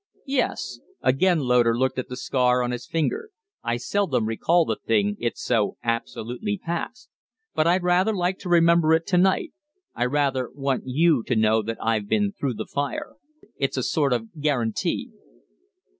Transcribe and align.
"Yes." 0.25 0.79
Again 1.03 1.41
Loder 1.41 1.77
looked 1.77 1.99
at 1.99 2.09
the 2.09 2.15
scar 2.17 2.63
on 2.63 2.71
his 2.71 2.87
finger. 2.87 3.29
"I 3.61 3.77
seldom 3.77 4.25
recall 4.25 4.65
the 4.65 4.77
thing, 4.77 5.15
it's 5.19 5.43
so 5.43 5.77
absolutely 5.83 6.57
past. 6.57 7.07
But 7.53 7.67
I 7.67 7.77
rather 7.77 8.11
like 8.15 8.39
to 8.39 8.49
remember 8.49 8.93
it 8.93 9.05
to 9.05 9.19
night. 9.19 9.53
I 9.93 10.05
rather 10.05 10.49
want 10.55 10.87
you 10.87 11.21
to 11.27 11.35
know 11.35 11.61
that 11.61 11.77
I've 11.79 12.09
been 12.09 12.31
through 12.31 12.55
the 12.55 12.65
fire. 12.65 13.13
It's 13.57 13.77
a 13.77 13.83
sort 13.83 14.11
of 14.11 14.41
guarantee." 14.41 15.11